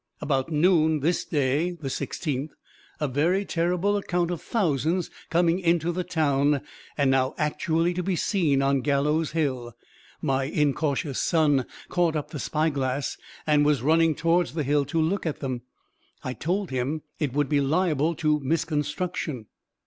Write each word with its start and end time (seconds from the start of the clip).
About 0.19 0.51
noon 0.51 1.01
this 1.01 1.23
day 1.23 1.77
(16th) 1.79 2.49
a 2.99 3.07
very 3.07 3.45
terrible 3.45 3.95
account 3.97 4.31
of 4.31 4.41
thousands 4.41 5.11
coming 5.29 5.59
into 5.59 5.91
the 5.91 6.03
town, 6.03 6.61
and 6.97 7.11
now 7.11 7.35
actually 7.37 7.93
to 7.93 8.01
be 8.01 8.15
seen 8.15 8.63
on 8.63 8.81
Gallows 8.81 9.33
Hill: 9.33 9.75
my 10.19 10.45
incautious 10.45 11.19
son 11.19 11.67
caught 11.87 12.15
up 12.15 12.31
the 12.31 12.39
spyglass, 12.39 13.15
and 13.45 13.63
was 13.63 13.83
running 13.83 14.15
towards 14.15 14.55
the 14.55 14.63
hill 14.63 14.85
to 14.85 14.99
look 14.99 15.27
at 15.27 15.39
them. 15.39 15.61
I 16.23 16.33
told 16.33 16.71
him 16.71 17.03
it 17.19 17.33
would 17.33 17.47
be 17.47 17.61
liable 17.61 18.15
to 18.15 18.39
misconstruction." 18.39 19.45